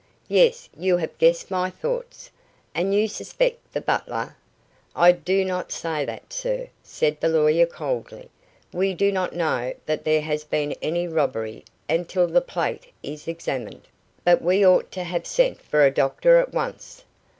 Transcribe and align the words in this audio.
"Yes, 0.29 0.67
you 0.75 0.97
have 0.97 1.15
guessed 1.19 1.51
my 1.51 1.69
thoughts." 1.69 2.31
"And 2.73 2.91
you 2.95 3.07
suspect 3.07 3.71
the 3.71 3.81
butler?" 3.81 4.35
"I 4.95 5.11
do 5.11 5.45
not 5.45 5.71
say 5.71 6.05
that, 6.05 6.33
sir," 6.33 6.69
said 6.81 7.21
the 7.21 7.29
lawyer 7.29 7.67
coldly. 7.67 8.31
"We 8.73 8.95
do 8.95 9.11
not 9.11 9.35
know 9.35 9.75
that 9.85 10.03
there 10.03 10.21
has 10.21 10.43
been 10.43 10.73
any 10.81 11.07
robbery 11.07 11.65
until 11.87 12.25
the 12.25 12.41
plate 12.41 12.87
is 13.03 13.27
examined, 13.27 13.87
but 14.23 14.41
we 14.41 14.65
ought 14.65 14.89
to 14.93 15.03
have 15.03 15.27
sent 15.27 15.61
for 15.61 15.85
a 15.85 15.91
doctor 15.93 16.39
at 16.39 16.51
once." 16.51 17.03